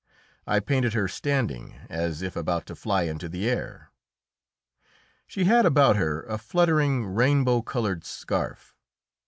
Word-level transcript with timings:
I 0.47 0.59
painted 0.61 0.93
her 0.93 1.07
standing, 1.07 1.75
as 1.87 2.23
if 2.23 2.35
about 2.35 2.65
to 2.65 2.75
fly 2.75 3.03
into 3.03 3.29
the 3.29 3.47
air. 3.47 3.91
She 5.27 5.43
had 5.43 5.63
about 5.63 5.95
her 5.95 6.23
a 6.23 6.39
fluttering, 6.39 7.05
rainbow 7.05 7.61
coloured 7.61 8.03
scarf. 8.03 8.75